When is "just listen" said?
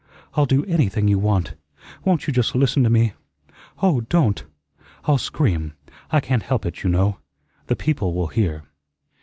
2.33-2.83